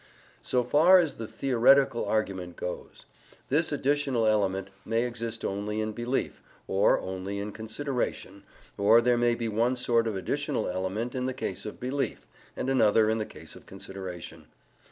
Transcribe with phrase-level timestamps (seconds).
[0.41, 3.05] So far as the theoretical argument goes,
[3.49, 8.41] this additional element may exist only in belief, or only in consideration,
[8.79, 12.25] or there may be one sort of additional element in the case of belief,
[12.57, 14.47] and another in the case of consideration.